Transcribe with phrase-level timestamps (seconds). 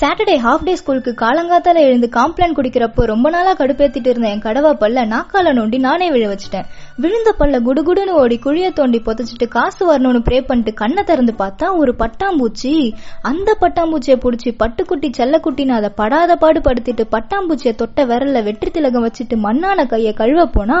[0.00, 5.04] Saturday half day ஸ்கூலுக்கு காலங்காத்தால எழுந்து காம்ப்ளான் குடிக்கிறப்போ ரொம்ப நாளா கடுப்பேத்திட்டு இருந்த என் கடவா பல்ல
[5.12, 6.66] நாக்கால நோண்டி நானே விழ வச்சுட்டேன்.
[6.96, 11.94] விழுந்த பல்ல குடுகுடுன்னு ஓடி குழிய தோண்டி பொதைச்சிட்டு காசு வரணும்னு ப்ரே பண்ணிட்டு கண்ணை திறந்து பார்த்தா ஒரு
[11.98, 12.74] பட்டாம்பூச்சி.
[13.22, 19.38] அந்த பட்டாம்பூச்சியை புடிச்சு பட்டுக்குட்டி செல்லக்குட்டின்னு அதை படாத பாடு படுத்திட்டு பட்டாம்பூச்சியை தொட்ட விரல்ல வெற்றி திலகம் வச்சுட்டு
[19.46, 20.80] மண்ணான கைய கழுவ போனா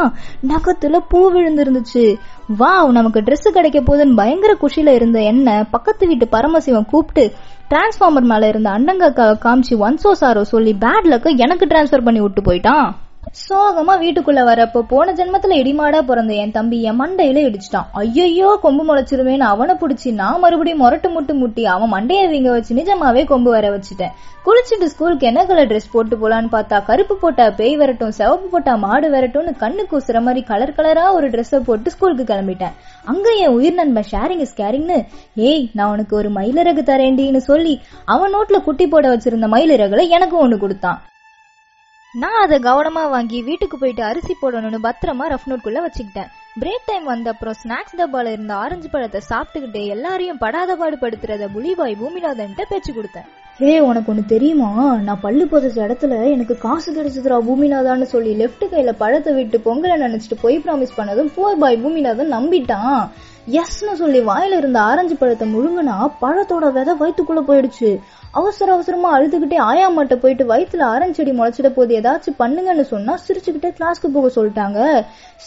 [0.52, 2.06] நகத்துல பூ விழுந்திருந்துச்சு.
[2.58, 7.24] வாவ் நமக்கு ட்ரெஸ் கிடைக்க போகுதுன்னு பயங்கர குஷியில இருந்த என்ன பக்கத்து வீட்டு பரமசிவன் கூப்பிட்டு
[7.70, 9.08] டிரான்ஸ்ஃபார்மர் மேல இருந்த அண்ணங்க
[9.44, 12.86] காமிச்சு ஒன்சோ சாரோ சொல்லி பேட் லக்க எனக்கு டிரான்ஸ்ஃபர் பண்ணி விட்டு போயிட்டான்.
[13.36, 17.88] சோகமா வீட்டுக்குள்ள வரப்போ போன ஜென்மத்துல இடிமாடா பிறந்த என் தம்பி என் மண்டையில இடிச்சிட்டான்.
[18.00, 23.22] ஐயையோ கொம்பு முளைச்சிருவேன்னு அவனை புடிச்சு நான் மறுபடியும் முரட்டு முட்டு முட்டி அவன் மண்டைய வீங்க வச்சு நிஜமாவே
[23.32, 24.14] கொம்பு வர வச்சுட்டேன்.
[24.46, 29.10] குளிச்சுட்டு ஸ்கூலுக்கு என்ன கலர் ட்ரெஸ் போட்டு போலான்னு பார்த்தா கருப்பு போட்டா பேய் வரட்டும் சிவப்பு போட்டா மாடு
[29.16, 32.74] வரட்டும்னு கண்ணு கூசுற மாதிரி கலர் கலரா ஒரு ட்ரெஸ்ஸை போட்டு ஸ்கூலுக்கு கிளம்பிட்டேன்.
[33.04, 34.98] அங்க என் உயிர் நண்பன் ஷேரிங் இஸ் கேரிங்னு
[35.50, 37.76] ஏய் நான் உனக்கு ஒரு மயிலிறகு தரேண்டின்னு சொல்லி
[38.14, 40.98] அவன் நோட்ல குட்டி போட வச்சிருந்த மயிலிறகுல எனக்கு ஒண்ணு கொடுத்தான்.
[42.22, 46.30] நான் அதை கவனமா வாங்கி வீட்டுக்கு போயிட்டு அரிசி போடணும்னு பத்திரமா ரஃப் நோட்குள்ள வச்சுக்கிட்டேன்.
[46.62, 51.94] பிரேக் டைம் வந்த அப்புறம் ஸ்நாக்ஸ் டப்பால இருந்த ஆரஞ்சு பழத்தை சாப்பிட்டுக்கிட்டே எல்லாரையும் படாத பாடு படுத்துறத புலிபாய்
[52.02, 53.28] பூமிநாதன்ட்ட பேச்சு கொடுத்தேன்.
[53.60, 54.70] ஹே உனக்கு ஒண்ணு தெரியுமா?
[55.06, 60.42] நான் பல்லு புதைச்ச இடத்துல எனக்கு காசு கிடைச்சதுரா பூமிநாதான்னு சொல்லி லெஃப்ட் கையில பழத்தை விட்டு பொங்கலை நினைச்சிட்டு
[60.44, 63.00] பொய் ப்ராமிஸ் பண்ணதும் போர் பாய் பூமிநாதன் நம்பிட்டான்.
[63.60, 67.90] எஸ்னு சொல்லி வாயில இருந்த ஆரஞ்சு பழத்தை முழுங்கினா பழத்தோட விதை வயிற்றுக்குள்ள போயிடுச்சு.
[68.40, 74.10] அவசர அவசரமா அழுதுகிட்டே ஆயாமாட்ட போயிட்டு வயிற்றுல ஆரஞ்சு செடி முளைச்சிட போது ஏதாச்சும் பண்ணுங்கன்னு சொன்னா சிரிச்சுக்கிட்டே கிளாஸ்க்கு
[74.16, 74.80] போக சொல்லிட்டாங்க.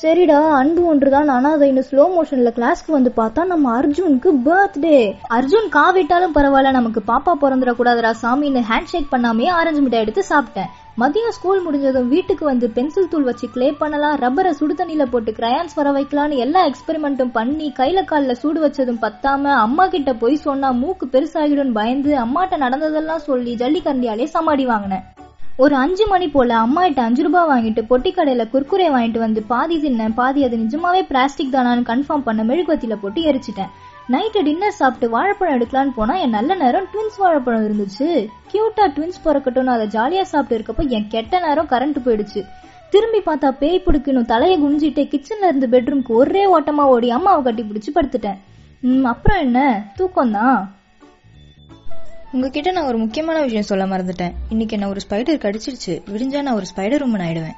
[0.01, 4.99] சரிடா அன்பு ஒன்றுதான் அனாதைன்னு ஸ்லோ மோஷன்ல கிளாஸ்க்கு வந்து பார்த்தா நம்ம அர்ஜுனுக்கு பர்த்டே
[5.39, 10.71] அர்ஜுன் காவிட்டாலும் பரவாயில்ல நமக்கு பாப்பா பிறந்துட கூடாதுடா சாமின்னு ஹேண்ட் ஷேக் பண்ணாமே ஆரஞ்சு மிட்டாய் எடுத்து சாப்பிட்டேன்.
[10.97, 15.75] மதியம் ஸ்கூல் முடிஞ்சதும் வீட்டுக்கு வந்து பென்சில் தூள் வச்சு க்ளே பண்ணலாம் ரப்பரை சுடு தண்ணியில போட்டு கிரையான்ஸ்
[15.75, 21.07] வர வைக்கலான்னு எல்லா எக்ஸ்பெரிமெண்ட்டும் பண்ணி கையில காலில் சூடு வச்சதும் பத்தாம அம்மா கிட்ட போய் சொன்னா மூக்கு
[21.07, 25.05] பெருசாகிடும் பயந்து அம்மாட்ட நடந்ததெல்லாம் சொல்லி ஜல்லிக்கண்டியாலே சமாடி வாங்கினேன்.
[25.57, 29.77] ஒரு அஞ்சு மணி போல அம்மா கிட்ட அஞ்சு ரூபாய் வாங்கிட்டு பொட்டி கடையில குர்குரே வாங்கிட்டு வந்து பாதி
[29.79, 33.71] தின்னேன் பாதி அது நிஜமாவே பிளாஸ்டிக் தானான்னு கன்ஃபார்ம் பண்ண மெழுகுவத்தில போட்டு எரிச்சிட்டேன்.
[34.09, 38.27] நைட்டு டின்னர் சாப்பிட்டு வாழைப்பழம் எடுக்கலான்னு போனா என் நல்ல நேரம் ட்வின்ஸ் வாழைப்பழம் இருந்துச்சு.
[38.51, 42.43] கியூட்டா ட்வின்ஸ் பிறக்கட்டும்னு அதை ஜாலியா சாப்பிட்டு இருக்கப்போ என் கெட்ட நேரம் கரண்ட் போயிடுச்சு.
[42.89, 47.97] திரும்பி பார்த்தா பேய் பிடிக்கணும் தலையை குனிஞ்சிட்டு கிச்சன்ல இருந்து பெட்ரூம்க்கு ஒரே ஓட்டமா ஓடி அம்மாவை கட்டி பிடிச்சு
[47.97, 48.37] படுத்துட்டேன்.
[48.81, 49.83] ம் அப்புறம் என்ன?
[49.95, 50.75] தூக்கம் தான்
[52.31, 54.31] உங்ககிட்ட நான் ஒரு முக்கியமான விஷயம் சொல்ல மறந்துட்டேன்.
[54.49, 56.01] இன்னைக்கு என்ன ஒரு ஸ்பைடர் கடிச்சிருச்சு.
[56.13, 57.57] விடிஞ்சா நான் ஒரு ஸ்பைடர் உமன் ஆயிடுவேன்.